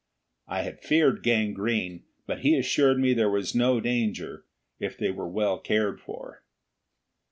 [0.47, 4.45] I had feared gangrene, but he assured me that there was no danger
[4.79, 6.41] if they were well cared for.